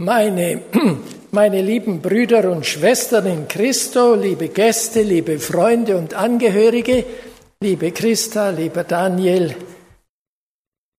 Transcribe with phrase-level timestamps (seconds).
[0.00, 0.62] Meine,
[1.30, 7.04] meine lieben Brüder und Schwestern in Christo, liebe Gäste, liebe Freunde und Angehörige,
[7.60, 9.54] liebe Christa, lieber Daniel,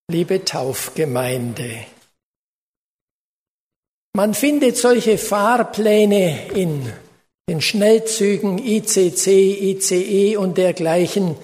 [0.07, 1.77] liebe Taufgemeinde.
[4.15, 6.93] Man findet solche Fahrpläne in
[7.49, 11.35] den Schnellzügen ICC, ICE und dergleichen.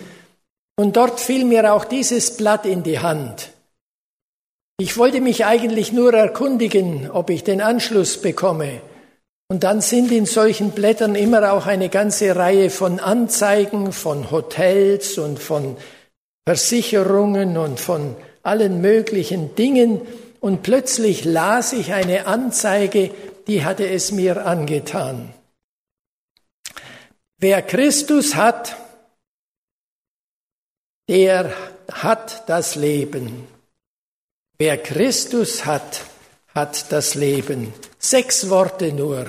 [0.75, 3.51] Und dort fiel mir auch dieses Blatt in die Hand.
[4.79, 8.79] Ich wollte mich eigentlich nur erkundigen, ob ich den Anschluss bekomme.
[9.49, 15.17] Und dann sind in solchen Blättern immer auch eine ganze Reihe von Anzeigen von Hotels
[15.17, 15.77] und von
[16.45, 20.01] Versicherungen und von allen möglichen Dingen.
[20.41, 23.09] Und plötzlich las ich eine Anzeige,
[23.47, 25.33] die hatte es mir angetan.
[27.39, 28.75] Wer Christus hat,
[31.09, 31.51] der
[31.91, 33.56] hat das Leben.
[34.59, 36.01] Wer Christus hat,
[36.55, 37.73] hat das Leben.
[37.99, 39.27] Sechs Worte nur.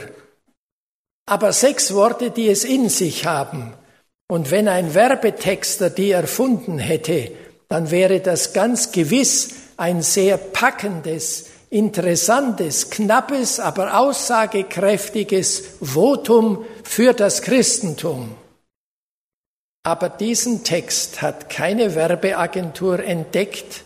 [1.26, 3.74] Aber sechs Worte, die es in sich haben.
[4.26, 7.30] Und wenn ein Werbetexter die erfunden hätte,
[7.68, 17.43] dann wäre das ganz gewiss ein sehr packendes, interessantes, knappes, aber aussagekräftiges Votum für das
[17.43, 18.34] Christentum.
[19.82, 23.84] Aber diesen Text hat keine Werbeagentur entdeckt,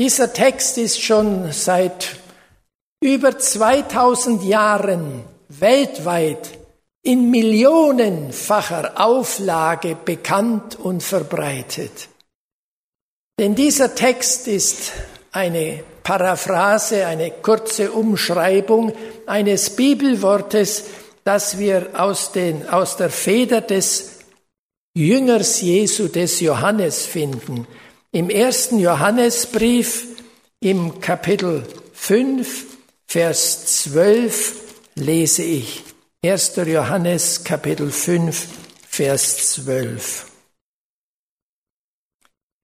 [0.00, 2.16] dieser Text ist schon seit
[3.00, 6.58] über 2000 Jahren weltweit
[7.02, 12.08] in millionenfacher Auflage bekannt und verbreitet.
[13.38, 14.92] Denn dieser Text ist
[15.32, 18.92] eine Paraphrase, eine kurze Umschreibung
[19.26, 20.84] eines Bibelwortes,
[21.24, 24.18] das wir aus, den, aus der Feder des
[24.94, 27.66] Jüngers Jesu, des Johannes finden.
[28.10, 30.06] Im ersten Johannesbrief
[30.60, 32.64] im Kapitel 5,
[33.06, 34.62] Vers 12
[34.94, 35.84] lese ich.
[36.24, 36.56] 1.
[36.56, 38.48] Johannes Kapitel 5,
[38.88, 40.26] Vers 12.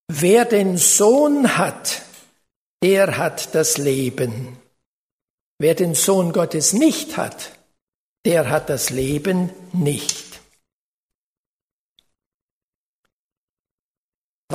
[0.09, 2.03] Wer den Sohn hat,
[2.83, 4.57] der hat das Leben.
[5.59, 7.53] Wer den Sohn Gottes nicht hat,
[8.25, 10.34] der hat das Leben nicht.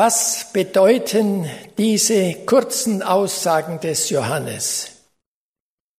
[0.02, 1.46] Was bedeuten
[1.78, 4.92] diese kurzen Aussagen des Johannes?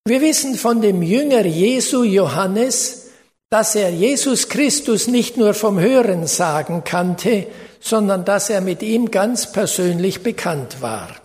[0.07, 3.11] Wir wissen von dem Jünger Jesu Johannes,
[3.51, 7.47] dass er Jesus Christus nicht nur vom Hören sagen kannte,
[7.79, 11.17] sondern dass er mit ihm ganz persönlich bekannt war.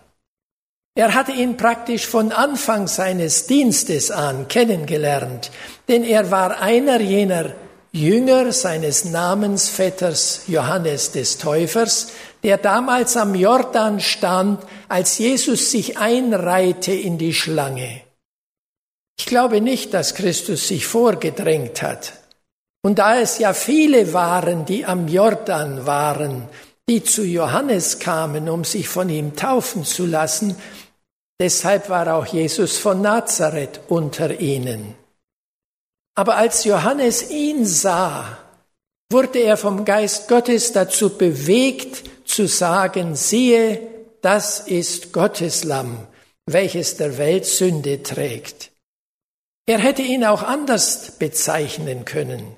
[0.96, 5.50] Er hatte ihn praktisch von Anfang seines Dienstes an kennengelernt,
[5.88, 7.54] denn er war einer jener
[7.96, 12.10] Jünger seines Namensvetters Johannes des Täufers,
[12.44, 18.02] der damals am Jordan stand, als Jesus sich einreihte in die Schlange.
[19.18, 22.12] Ich glaube nicht, dass Christus sich vorgedrängt hat.
[22.84, 26.50] Und da es ja viele waren, die am Jordan waren,
[26.90, 30.58] die zu Johannes kamen, um sich von ihm taufen zu lassen,
[31.40, 35.05] deshalb war auch Jesus von Nazareth unter ihnen.
[36.16, 38.38] Aber als Johannes ihn sah,
[39.12, 43.82] wurde er vom Geist Gottes dazu bewegt, zu sagen, siehe,
[44.22, 46.08] das ist Gottes Lamm,
[46.46, 48.72] welches der Welt Sünde trägt.
[49.68, 52.56] Er hätte ihn auch anders bezeichnen können.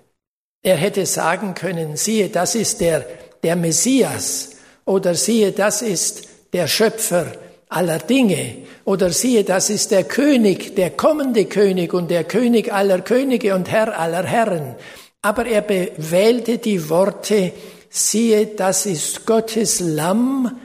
[0.63, 3.05] Er hätte sagen können, siehe, das ist der,
[3.43, 4.51] der Messias
[4.85, 7.31] oder siehe, das ist der Schöpfer
[7.69, 8.55] aller Dinge
[8.85, 13.69] oder siehe, das ist der König, der kommende König und der König aller Könige und
[13.69, 14.75] Herr aller Herren.
[15.21, 17.51] Aber er wählte die Worte,
[17.89, 20.57] siehe, das ist Gottes Lamm,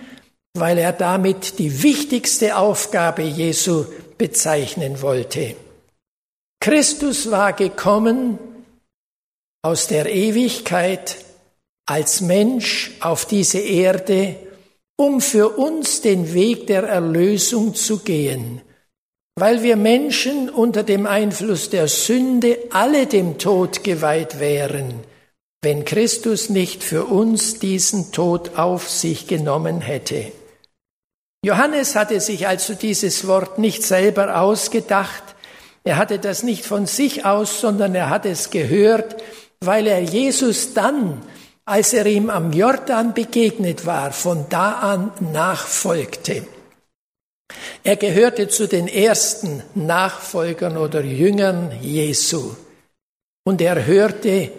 [0.55, 3.87] weil er damit die wichtigste Aufgabe Jesu
[4.19, 5.57] bezeichnen wollte.
[6.61, 8.39] Christus war gekommen
[9.63, 11.17] aus der Ewigkeit
[11.87, 14.37] als Mensch auf diese Erde,
[14.97, 18.61] um für uns den Weg der Erlösung zu gehen,
[19.37, 25.03] weil wir Menschen unter dem Einfluss der Sünde alle dem Tod geweiht wären
[25.63, 30.33] wenn Christus nicht für uns diesen Tod auf sich genommen hätte.
[31.45, 35.23] Johannes hatte sich also dieses Wort nicht selber ausgedacht,
[35.85, 39.17] er hatte das nicht von sich aus, sondern er hat es gehört,
[39.61, 41.23] weil er Jesus dann,
[41.65, 46.47] als er ihm am Jordan begegnet war, von da an nachfolgte.
[47.85, 52.55] Er gehörte zu den ersten Nachfolgern oder Jüngern Jesu.
[53.45, 54.51] Und er hörte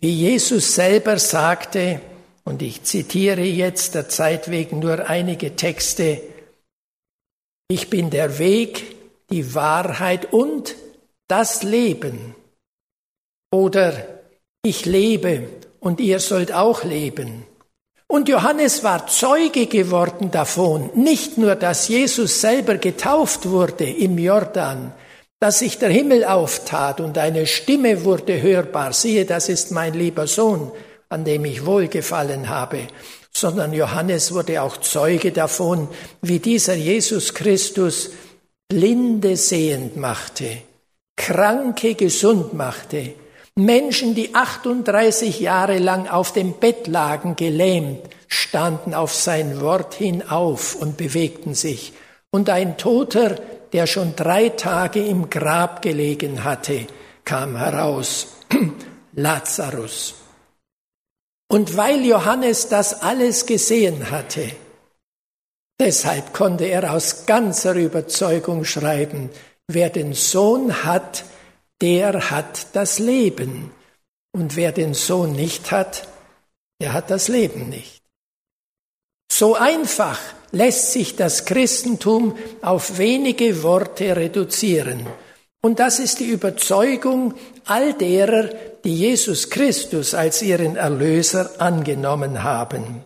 [0.00, 2.00] wie Jesus selber sagte,
[2.44, 6.22] und ich zitiere jetzt der Zeit wegen nur einige Texte,
[7.68, 8.96] ich bin der Weg,
[9.30, 10.76] die Wahrheit und
[11.26, 12.36] das Leben.
[13.50, 14.06] Oder
[14.62, 15.48] ich lebe
[15.86, 17.44] und ihr sollt auch leben.
[18.08, 24.92] Und Johannes war Zeuge geworden davon, nicht nur, dass Jesus selber getauft wurde im Jordan,
[25.38, 30.26] dass sich der Himmel auftat und eine Stimme wurde hörbar, siehe, das ist mein lieber
[30.26, 30.72] Sohn,
[31.08, 32.88] an dem ich wohlgefallen habe,
[33.32, 35.86] sondern Johannes wurde auch Zeuge davon,
[36.20, 38.10] wie dieser Jesus Christus
[38.68, 40.48] Blinde sehend machte,
[41.16, 43.14] Kranke gesund machte,
[43.58, 50.28] Menschen, die 38 Jahre lang auf dem Bett lagen, gelähmt, standen auf sein Wort hin
[50.28, 51.94] auf und bewegten sich.
[52.30, 53.36] Und ein Toter,
[53.72, 56.86] der schon drei Tage im Grab gelegen hatte,
[57.24, 58.28] kam heraus.
[59.14, 60.14] Lazarus.
[61.48, 64.50] Und weil Johannes das alles gesehen hatte,
[65.80, 69.30] deshalb konnte er aus ganzer Überzeugung schreiben,
[69.68, 71.24] wer den Sohn hat,
[71.80, 73.70] der hat das Leben.
[74.32, 76.08] Und wer den Sohn nicht hat,
[76.80, 78.02] der hat das Leben nicht.
[79.30, 80.18] So einfach
[80.52, 85.06] lässt sich das Christentum auf wenige Worte reduzieren.
[85.62, 87.34] Und das ist die Überzeugung
[87.64, 88.50] all derer,
[88.84, 93.02] die Jesus Christus als ihren Erlöser angenommen haben.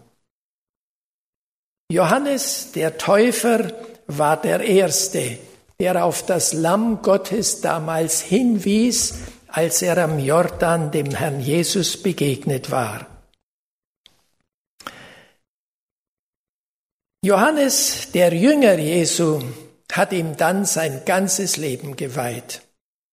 [1.90, 3.72] Johannes der Täufer
[4.06, 5.38] war der Erste,
[5.80, 9.14] der auf das Lamm Gottes damals hinwies,
[9.48, 13.06] als er am Jordan dem Herrn Jesus begegnet war.
[17.24, 19.40] Johannes, der Jünger Jesu,
[19.92, 22.62] hat ihm dann sein ganzes Leben geweiht.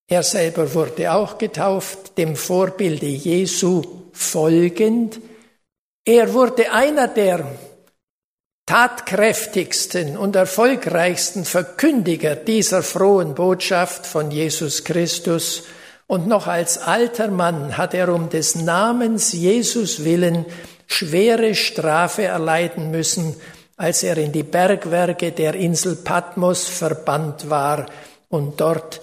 [0.09, 3.81] Er selber wurde auch getauft, dem Vorbilde Jesu
[4.13, 5.19] folgend.
[6.05, 7.45] Er wurde einer der
[8.67, 15.63] tatkräftigsten und erfolgreichsten Verkündiger dieser frohen Botschaft von Jesus Christus,
[16.05, 20.45] und noch als alter Mann hat er um des Namens Jesus willen
[20.85, 23.35] schwere Strafe erleiden müssen,
[23.75, 27.87] als er in die Bergwerke der Insel Patmos verbannt war
[28.29, 29.01] und dort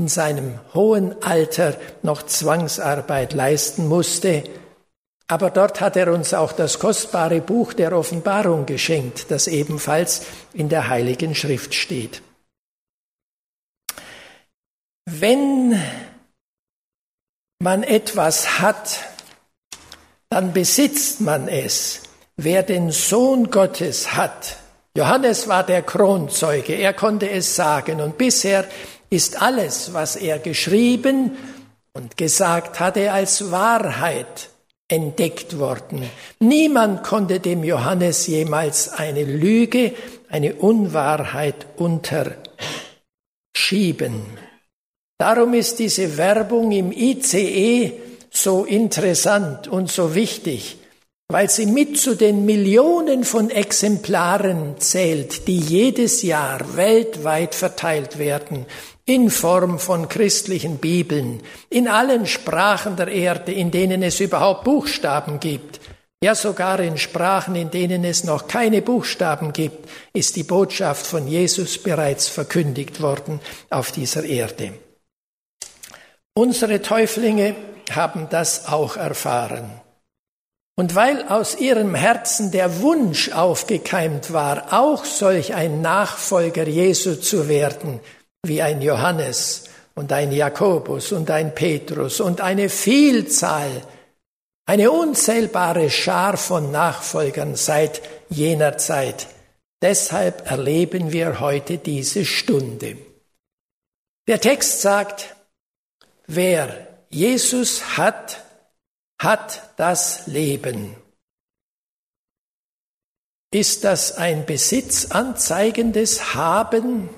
[0.00, 4.42] in seinem hohen Alter noch Zwangsarbeit leisten musste,
[5.32, 10.68] aber dort hat er uns auch das kostbare Buch der Offenbarung geschenkt, das ebenfalls in
[10.68, 12.20] der Heiligen Schrift steht.
[15.06, 15.80] Wenn
[17.62, 18.98] man etwas hat,
[20.28, 22.02] dann besitzt man es.
[22.36, 24.58] Wer den Sohn Gottes hat,
[24.94, 28.66] Johannes war der Kronzeuge, er konnte es sagen und bisher
[29.08, 31.38] ist alles, was er geschrieben
[31.94, 34.50] und gesagt hatte, als Wahrheit
[34.88, 36.02] entdeckt worden.
[36.40, 39.94] Niemand konnte dem Johannes jemals eine Lüge,
[40.28, 44.22] eine Unwahrheit unterschieben.
[45.18, 47.92] Darum ist diese Werbung im ICE
[48.30, 50.76] so interessant und so wichtig,
[51.28, 58.66] weil sie mit zu den Millionen von Exemplaren zählt, die jedes Jahr weltweit verteilt werden
[59.04, 65.40] in Form von christlichen Bibeln, in allen Sprachen der Erde, in denen es überhaupt Buchstaben
[65.40, 65.80] gibt.
[66.22, 71.26] Ja, sogar in Sprachen, in denen es noch keine Buchstaben gibt, ist die Botschaft von
[71.26, 73.40] Jesus bereits verkündigt worden
[73.70, 74.74] auf dieser Erde.
[76.34, 77.56] Unsere Täuflinge
[77.90, 79.68] haben das auch erfahren.
[80.76, 87.48] Und weil aus ihrem Herzen der Wunsch aufgekeimt war, auch solch ein Nachfolger Jesu zu
[87.48, 88.00] werden,
[88.44, 93.82] wie ein Johannes und ein Jakobus und ein Petrus und eine Vielzahl,
[94.66, 99.28] eine unzählbare Schar von Nachfolgern seit jener Zeit.
[99.80, 102.96] Deshalb erleben wir heute diese Stunde.
[104.26, 105.36] Der Text sagt,
[106.26, 108.42] wer Jesus hat,
[109.20, 110.96] hat das Leben.
[113.52, 117.10] Ist das ein besitzanzeigendes Haben?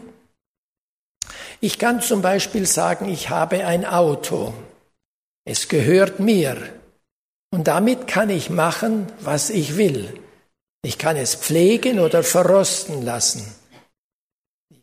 [1.64, 4.52] Ich kann zum Beispiel sagen, ich habe ein Auto.
[5.46, 6.58] Es gehört mir.
[7.50, 10.20] Und damit kann ich machen, was ich will.
[10.82, 13.50] Ich kann es pflegen oder verrosten lassen.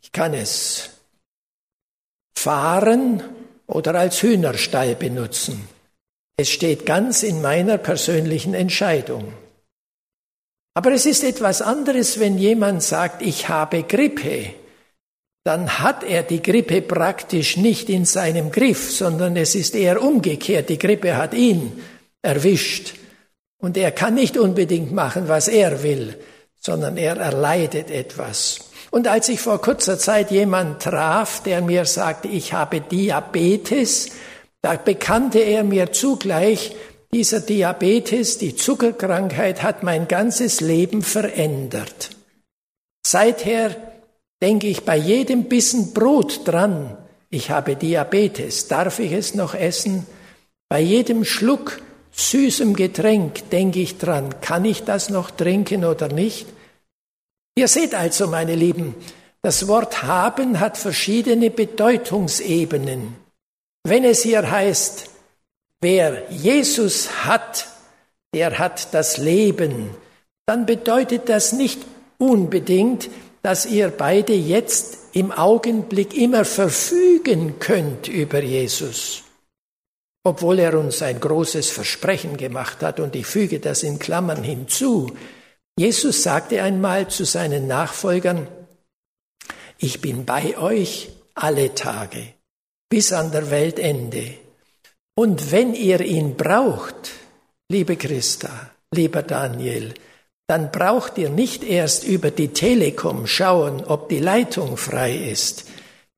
[0.00, 0.90] Ich kann es
[2.34, 3.22] fahren
[3.68, 5.68] oder als Hühnerstall benutzen.
[6.36, 9.32] Es steht ganz in meiner persönlichen Entscheidung.
[10.74, 14.54] Aber es ist etwas anderes, wenn jemand sagt, ich habe Grippe
[15.44, 20.68] dann hat er die Grippe praktisch nicht in seinem Griff, sondern es ist eher umgekehrt.
[20.68, 21.82] Die Grippe hat ihn
[22.22, 22.94] erwischt.
[23.58, 26.16] Und er kann nicht unbedingt machen, was er will,
[26.60, 28.70] sondern er erleidet etwas.
[28.90, 34.10] Und als ich vor kurzer Zeit jemand traf, der mir sagte, ich habe Diabetes,
[34.60, 36.76] da bekannte er mir zugleich,
[37.12, 42.10] dieser Diabetes, die Zuckerkrankheit hat mein ganzes Leben verändert.
[43.04, 43.91] Seither
[44.42, 46.98] denke ich bei jedem Bissen Brot dran,
[47.30, 50.06] ich habe Diabetes, darf ich es noch essen?
[50.68, 51.80] Bei jedem Schluck
[52.10, 56.46] süßem Getränk denke ich dran, kann ich das noch trinken oder nicht?
[57.54, 58.94] Ihr seht also, meine Lieben,
[59.42, 63.16] das Wort haben hat verschiedene Bedeutungsebenen.
[63.84, 65.08] Wenn es hier heißt,
[65.80, 67.68] wer Jesus hat,
[68.34, 69.90] der hat das Leben,
[70.46, 71.80] dann bedeutet das nicht
[72.18, 73.08] unbedingt,
[73.42, 79.24] dass ihr beide jetzt im Augenblick immer verfügen könnt über Jesus,
[80.24, 85.12] obwohl er uns ein großes Versprechen gemacht hat, und ich füge das in Klammern hinzu.
[85.78, 88.46] Jesus sagte einmal zu seinen Nachfolgern,
[89.78, 92.34] ich bin bei euch alle Tage
[92.88, 94.34] bis an der Weltende.
[95.14, 97.10] Und wenn ihr ihn braucht,
[97.68, 99.94] liebe Christa, lieber Daniel,
[100.46, 105.64] dann braucht ihr nicht erst über die Telekom schauen, ob die Leitung frei ist.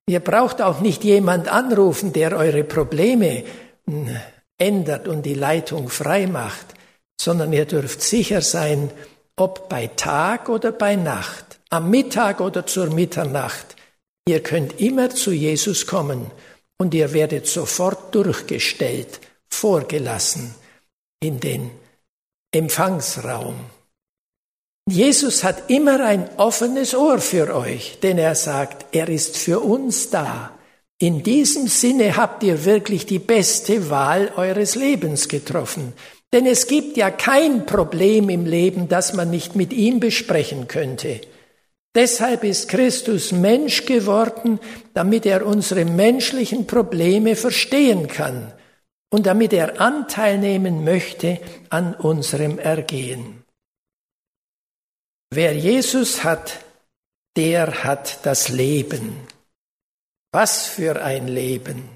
[0.07, 3.43] Ihr braucht auch nicht jemand anrufen, der eure Probleme
[3.87, 4.15] hm,
[4.57, 6.75] ändert und die Leitung frei macht,
[7.19, 8.91] sondern ihr dürft sicher sein,
[9.35, 13.75] ob bei Tag oder bei Nacht, am Mittag oder zur Mitternacht,
[14.27, 16.31] ihr könnt immer zu Jesus kommen
[16.77, 20.55] und ihr werdet sofort durchgestellt, vorgelassen
[21.19, 21.71] in den
[22.51, 23.55] Empfangsraum.
[24.87, 30.11] Jesus hat immer ein offenes Ohr für euch, denn er sagt, er ist für uns
[30.11, 30.51] da.
[30.99, 35.93] In diesem Sinne habt ihr wirklich die beste Wahl eures Lebens getroffen.
[36.31, 41.21] Denn es gibt ja kein Problem im Leben, das man nicht mit ihm besprechen könnte.
[41.95, 44.59] Deshalb ist Christus Mensch geworden,
[44.93, 48.53] damit er unsere menschlichen Probleme verstehen kann
[49.09, 51.39] und damit er Anteil nehmen möchte
[51.69, 53.44] an unserem Ergehen.
[55.31, 56.59] Wer Jesus hat,
[57.35, 59.17] der hat das Leben.
[60.31, 61.89] Was für ein Leben.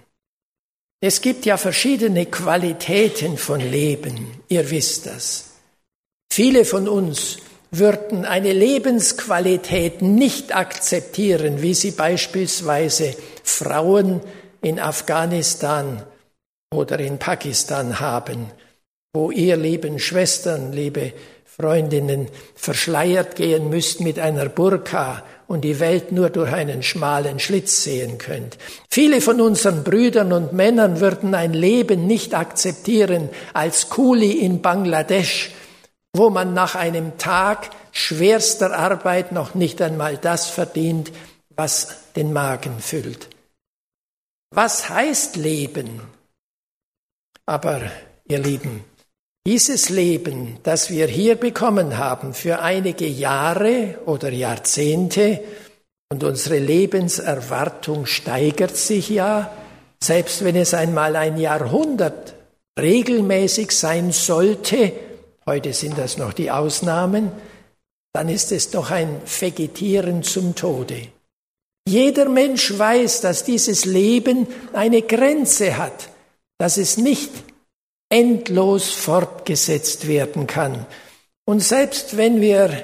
[1.01, 5.51] Es gibt ja verschiedene Qualitäten von Leben, ihr wisst das.
[6.31, 7.38] Viele von uns
[7.71, 14.21] würden eine Lebensqualität nicht akzeptieren, wie sie beispielsweise Frauen
[14.62, 16.03] in Afghanistan
[16.74, 18.51] oder in Pakistan haben,
[19.13, 21.13] wo ihr lieben Schwestern, liebe
[21.59, 27.83] Freundinnen verschleiert gehen müsst mit einer Burka und die Welt nur durch einen schmalen Schlitz
[27.83, 28.57] sehen könnt.
[28.89, 35.51] Viele von unseren Brüdern und Männern würden ein Leben nicht akzeptieren als Kuli in Bangladesch,
[36.13, 41.11] wo man nach einem Tag schwerster Arbeit noch nicht einmal das verdient,
[41.57, 43.27] was den Magen füllt.
[44.51, 46.01] Was heißt Leben?
[47.45, 47.81] Aber,
[48.27, 48.85] ihr Lieben,
[49.48, 55.41] dieses Leben, das wir hier bekommen haben für einige Jahre oder Jahrzehnte,
[56.12, 59.51] und unsere Lebenserwartung steigert sich ja,
[60.03, 62.34] selbst wenn es einmal ein Jahrhundert
[62.79, 64.91] regelmäßig sein sollte,
[65.46, 67.31] heute sind das noch die Ausnahmen,
[68.13, 71.10] dann ist es doch ein Vegetieren zum Tode.
[71.88, 76.10] Jeder Mensch weiß, dass dieses Leben eine Grenze hat,
[76.58, 77.31] dass es nicht
[78.09, 80.85] endlos fortgesetzt werden kann.
[81.45, 82.83] Und selbst wenn wir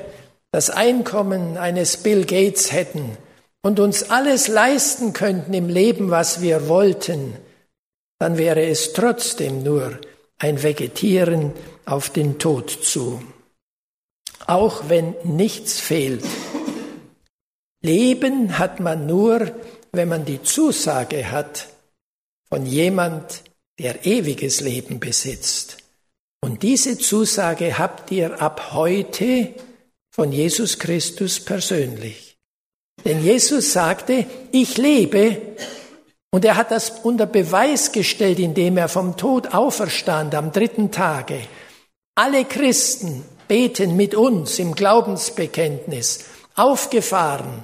[0.52, 3.18] das Einkommen eines Bill Gates hätten
[3.62, 7.36] und uns alles leisten könnten im Leben, was wir wollten,
[8.20, 10.00] dann wäre es trotzdem nur
[10.38, 11.54] ein Vegetieren
[11.86, 13.22] auf den Tod zu.
[14.48, 16.24] Auch wenn nichts fehlt.
[17.82, 19.52] Leben hat man nur,
[19.92, 21.68] wenn man die Zusage hat
[22.50, 23.44] von jemand,
[23.80, 25.78] der ewiges Leben besitzt.
[26.42, 29.54] Und diese Zusage habt ihr ab heute
[30.12, 32.38] von Jesus Christus persönlich.
[33.04, 35.42] Denn Jesus sagte, ich lebe,
[36.32, 41.40] und er hat das unter Beweis gestellt, indem er vom Tod auferstand am dritten Tage.
[42.16, 47.64] Alle Christen beten mit uns im Glaubensbekenntnis, aufgefahren,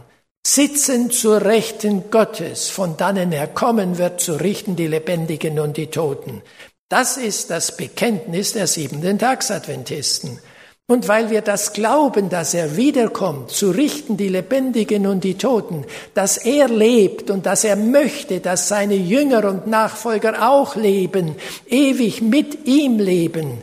[0.54, 5.88] sitzen zur Rechten Gottes, von dannen er kommen wird, zu richten die Lebendigen und die
[5.88, 6.42] Toten.
[6.90, 10.40] Das ist das Bekenntnis der siebenten Tagsadventisten.
[10.88, 15.86] Und weil wir das glauben, dass er wiederkommt, zu richten die Lebendigen und die Toten,
[16.16, 21.36] dass er lebt und dass er möchte, dass seine Jünger und Nachfolger auch leben,
[21.70, 23.60] ewig mit ihm leben,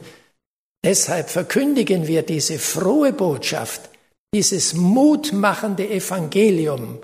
[0.82, 3.90] deshalb verkündigen wir diese frohe Botschaft
[4.34, 7.00] dieses mutmachende Evangelium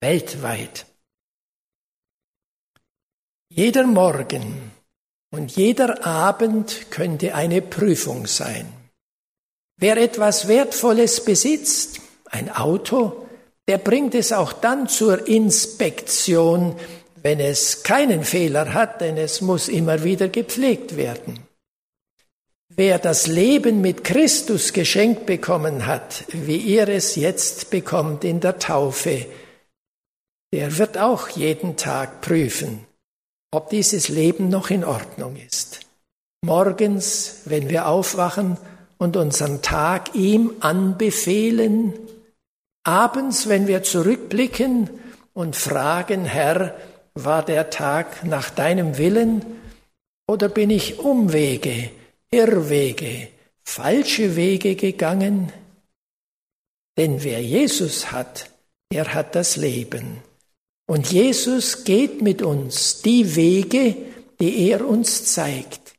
[0.00, 0.86] weltweit.
[3.50, 4.72] Jeder Morgen
[5.30, 8.72] und jeder Abend könnte eine Prüfung sein.
[9.78, 13.26] Wer etwas Wertvolles besitzt, ein Auto,
[13.68, 16.76] der bringt es auch dann zur Inspektion,
[17.22, 21.51] wenn es keinen Fehler hat, denn es muss immer wieder gepflegt werden.
[22.76, 28.58] Wer das Leben mit Christus geschenkt bekommen hat, wie ihr es jetzt bekommt in der
[28.58, 29.26] Taufe,
[30.54, 32.86] der wird auch jeden Tag prüfen,
[33.50, 35.80] ob dieses Leben noch in Ordnung ist.
[36.42, 38.56] Morgens, wenn wir aufwachen
[38.96, 41.92] und unseren Tag ihm anbefehlen,
[42.84, 44.88] abends, wenn wir zurückblicken
[45.34, 46.74] und fragen, Herr,
[47.14, 49.44] war der Tag nach deinem Willen
[50.26, 51.90] oder bin ich Umwege,
[52.34, 53.28] Irrwege,
[53.62, 55.52] falsche Wege gegangen?
[56.96, 58.48] Denn wer Jesus hat,
[58.90, 60.22] der hat das Leben.
[60.86, 63.96] Und Jesus geht mit uns die Wege,
[64.40, 65.92] die er uns zeigt.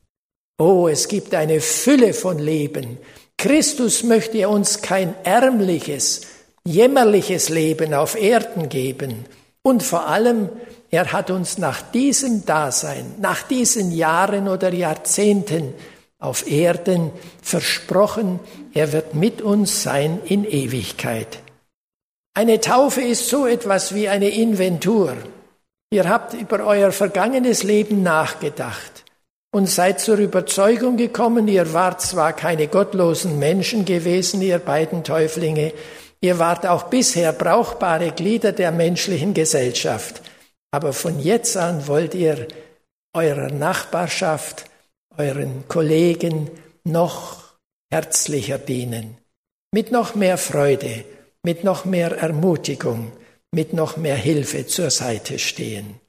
[0.58, 2.98] Oh, es gibt eine Fülle von Leben.
[3.38, 6.22] Christus möchte uns kein ärmliches,
[6.66, 9.26] jämmerliches Leben auf Erden geben.
[9.62, 10.50] Und vor allem,
[10.90, 15.76] er hat uns nach diesem Dasein, nach diesen Jahren oder Jahrzehnten
[16.24, 17.12] auf Erden
[17.42, 18.40] versprochen,
[18.74, 21.40] er wird mit uns sein in Ewigkeit.
[22.34, 25.16] Eine Taufe ist so etwas wie eine Inventur.
[25.92, 29.04] Ihr habt über euer vergangenes Leben nachgedacht
[29.52, 35.74] und seid zur Überzeugung gekommen, ihr wart zwar keine gottlosen Menschen gewesen, ihr beiden Täuflinge,
[36.22, 40.22] ihr wart auch bisher brauchbare Glieder der menschlichen Gesellschaft,
[40.72, 42.48] aber von jetzt an wollt ihr
[43.14, 44.66] eurer Nachbarschaft,
[45.18, 46.50] euren Kollegen
[46.84, 47.44] noch
[47.92, 49.18] herzlicher dienen,
[49.72, 51.06] mit noch mehr Freude,
[51.44, 53.12] mit noch mehr Ermutigung,
[53.52, 56.00] mit noch mehr Hilfe zur Seite stehen.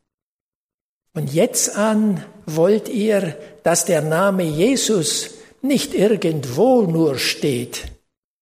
[1.15, 5.31] Und jetzt an wollt ihr, dass der Name Jesus
[5.63, 7.85] nicht irgendwo nur steht,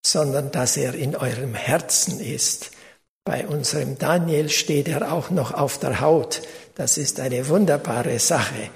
[0.04, 2.70] sondern dass er in eurem Herzen ist.
[3.24, 6.42] Bei unserem Daniel steht er auch noch auf der Haut.
[6.74, 8.70] Das ist eine wunderbare Sache.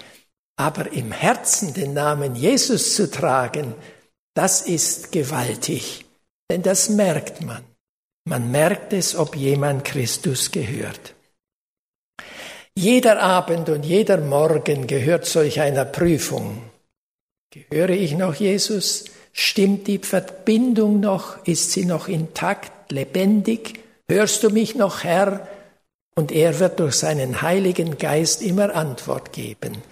[0.56, 3.74] Aber im Herzen den Namen Jesus zu tragen,
[4.34, 6.06] das ist gewaltig,
[6.50, 7.62] denn das merkt man.
[8.28, 11.14] Man merkt es, ob jemand Christus gehört.
[12.74, 16.62] Jeder Abend und jeder Morgen gehört solch einer Prüfung.
[17.50, 19.06] Gehöre ich noch Jesus?
[19.32, 21.46] Stimmt die Verbindung noch?
[21.46, 23.80] Ist sie noch intakt, lebendig?
[24.08, 25.46] Hörst du mich noch, Herr?
[26.14, 29.82] Und er wird durch seinen Heiligen Geist immer Antwort geben.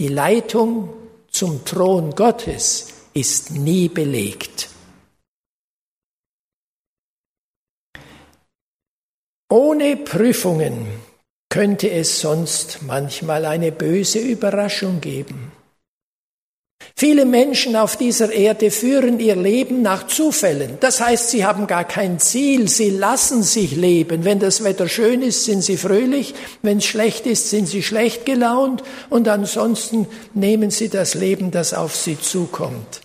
[0.00, 0.88] Die Leitung
[1.30, 4.70] zum Thron Gottes ist nie belegt.
[9.50, 10.86] Ohne Prüfungen
[11.50, 15.52] könnte es sonst manchmal eine böse Überraschung geben.
[17.00, 20.76] Viele Menschen auf dieser Erde führen ihr Leben nach Zufällen.
[20.80, 24.26] Das heißt, sie haben gar kein Ziel, sie lassen sich leben.
[24.26, 28.26] Wenn das Wetter schön ist, sind sie fröhlich, wenn es schlecht ist, sind sie schlecht
[28.26, 33.00] gelaunt und ansonsten nehmen sie das Leben, das auf sie zukommt.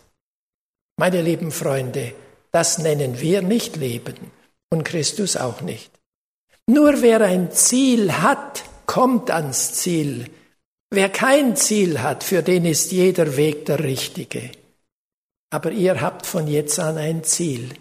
[0.98, 2.12] Meine lieben Freunde,
[2.52, 4.16] das nennen wir nicht Leben
[4.72, 5.90] und Christus auch nicht.
[6.68, 10.26] Nur wer ein Ziel hat, kommt ans Ziel.
[10.96, 14.50] Wer kein Ziel hat, für den ist jeder Weg der richtige.
[15.50, 17.72] Aber ihr habt von jetzt an ein Ziel.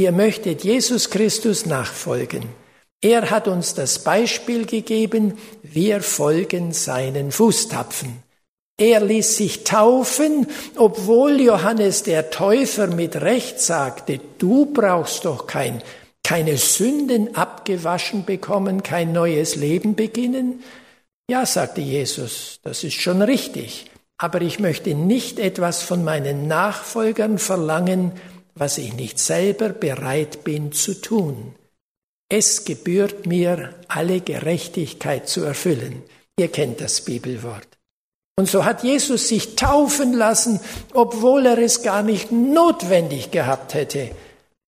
[0.00, 2.42] Ihr möchtet Jesus Christus nachfolgen.
[3.00, 8.20] Er hat uns das Beispiel gegeben, wir folgen seinen Fußtapfen.
[8.80, 15.84] Er ließ sich taufen, obwohl Johannes der Täufer mit Recht sagte, du brauchst doch kein
[16.30, 20.62] keine Sünden abgewaschen bekommen, kein neues Leben beginnen?
[21.30, 23.88] Ja, sagte Jesus, das ist schon richtig,
[24.18, 28.10] aber ich möchte nicht etwas von meinen Nachfolgern verlangen,
[28.56, 31.54] was ich nicht selber bereit bin zu tun.
[32.28, 36.02] Es gebührt mir, alle Gerechtigkeit zu erfüllen.
[36.36, 37.78] Ihr kennt das Bibelwort.
[38.36, 40.58] Und so hat Jesus sich taufen lassen,
[40.94, 44.10] obwohl er es gar nicht notwendig gehabt hätte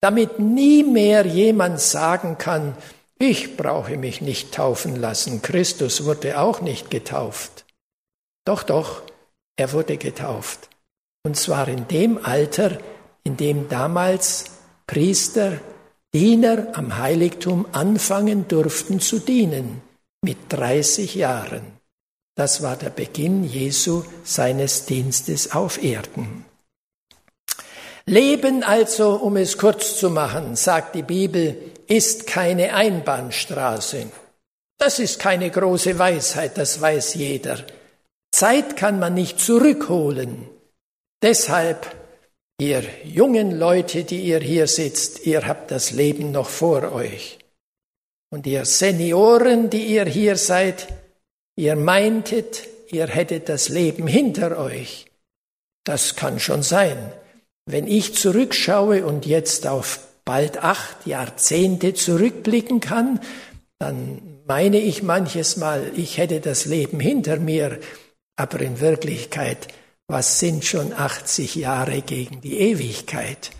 [0.02, 2.74] damit nie mehr jemand sagen kann,
[3.22, 7.64] ich brauche mich nicht taufen lassen, Christus wurde auch nicht getauft.
[8.44, 9.02] Doch, doch,
[9.56, 10.68] er wurde getauft.
[11.24, 12.78] Und zwar in dem Alter,
[13.22, 14.46] in dem damals
[14.86, 15.60] Priester,
[16.12, 19.80] Diener am Heiligtum anfangen durften zu dienen,
[20.22, 21.62] mit 30 Jahren.
[22.34, 26.44] Das war der Beginn Jesu seines Dienstes auf Erden.
[28.04, 34.06] Leben also, um es kurz zu machen, sagt die Bibel, ist keine Einbahnstraße.
[34.78, 37.58] Das ist keine große Weisheit, das weiß jeder.
[38.30, 40.48] Zeit kann man nicht zurückholen.
[41.20, 41.94] Deshalb,
[42.58, 47.38] ihr jungen Leute, die ihr hier sitzt, ihr habt das Leben noch vor euch.
[48.30, 50.88] Und ihr Senioren, die ihr hier seid,
[51.56, 55.10] ihr meintet, ihr hättet das Leben hinter euch.
[55.84, 57.12] Das kann schon sein.
[57.66, 63.20] Wenn ich zurückschaue und jetzt auf bald acht Jahrzehnte zurückblicken kann,
[63.78, 67.78] dann meine ich manches Mal, ich hätte das Leben hinter mir,
[68.36, 69.68] aber in Wirklichkeit,
[70.06, 73.50] was sind schon 80 Jahre gegen die Ewigkeit?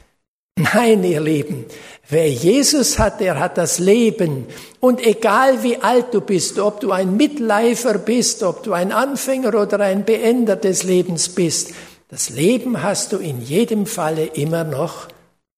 [0.57, 1.65] Nein, ihr Lieben,
[2.09, 4.47] wer Jesus hat, der hat das Leben.
[4.81, 9.55] Und egal wie alt du bist, ob du ein Mitleifer bist, ob du ein Anfänger
[9.55, 11.73] oder ein Beender des Lebens bist,
[12.09, 15.09] das Leben hast du in jedem Falle immer noch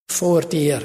[0.08, 0.82] vor dir,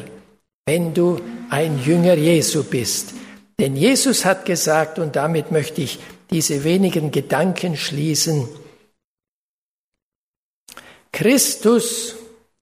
[0.65, 3.13] wenn du ein Jünger Jesu bist.
[3.59, 8.47] Denn Jesus hat gesagt, und damit möchte ich diese wenigen Gedanken schließen,
[11.11, 12.15] Christus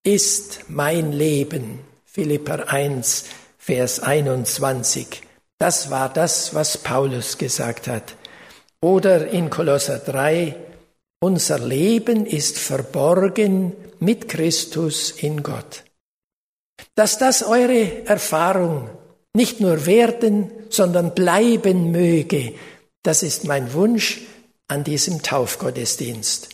[0.04, 1.80] ist mein Leben.
[2.06, 3.26] Philipper 1,
[3.58, 5.22] Vers 21.
[5.60, 8.16] Das war das, was Paulus gesagt hat.
[8.82, 10.56] Oder in Kolosser 3,
[11.20, 15.84] unser Leben ist verborgen mit Christus in Gott.
[16.96, 18.90] Dass das eure Erfahrung
[19.34, 22.54] nicht nur werden, sondern bleiben möge,
[23.04, 24.22] das ist mein Wunsch
[24.68, 26.50] an diesem Taufgottesdienst.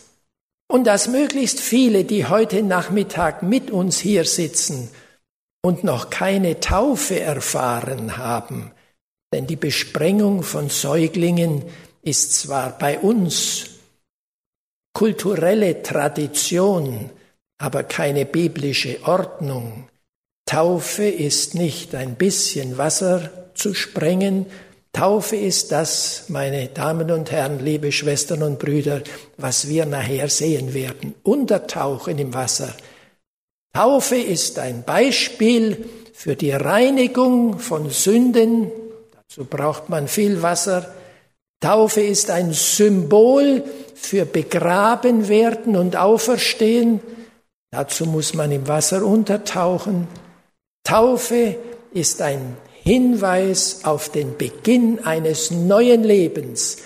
[0.69, 4.89] Und dass möglichst viele, die heute Nachmittag mit uns hier sitzen
[5.61, 8.71] und noch keine Taufe erfahren haben,
[9.33, 11.63] denn die Besprengung von Säuglingen
[12.01, 13.69] ist zwar bei uns
[14.93, 17.09] kulturelle Tradition,
[17.57, 19.87] aber keine biblische Ordnung.
[20.45, 24.45] Taufe ist nicht ein bisschen Wasser zu sprengen,
[24.93, 29.01] Taufe ist das, meine Damen und Herren, liebe Schwestern und Brüder,
[29.37, 31.15] was wir nachher sehen werden.
[31.23, 32.75] Untertauchen im Wasser.
[33.73, 38.71] Taufe ist ein Beispiel für die Reinigung von Sünden.
[39.11, 40.93] Dazu braucht man viel Wasser.
[41.59, 43.63] Taufe ist ein Symbol
[43.95, 46.99] für begraben werden und auferstehen.
[47.71, 50.07] Dazu muss man im Wasser untertauchen.
[50.83, 51.55] Taufe
[51.93, 56.77] ist ein Hinweis auf den Beginn eines neuen Lebens.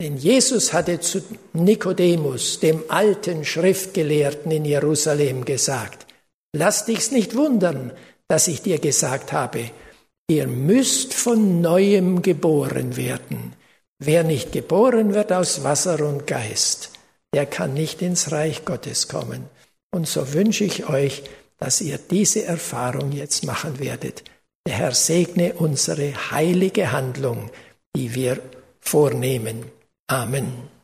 [0.00, 1.22] Denn Jesus hatte zu
[1.54, 6.06] Nikodemus, dem alten Schriftgelehrten in Jerusalem, gesagt,
[6.52, 7.92] lass dich's nicht wundern,
[8.28, 9.70] dass ich dir gesagt habe,
[10.28, 13.54] ihr müsst von neuem geboren werden.
[13.98, 16.90] Wer nicht geboren wird aus Wasser und Geist,
[17.34, 19.46] der kann nicht ins Reich Gottes kommen.
[19.90, 21.22] Und so wünsche ich euch,
[21.58, 24.24] dass ihr diese Erfahrung jetzt machen werdet.
[24.66, 27.50] Der Herr segne unsere heilige Handlung,
[27.94, 28.40] die wir
[28.80, 29.64] vornehmen.
[30.06, 30.77] Amen.